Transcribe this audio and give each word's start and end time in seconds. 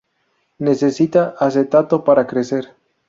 Necesita 0.67 1.35
acetato 1.39 2.03
para 2.03 2.25
crecer. 2.25 2.73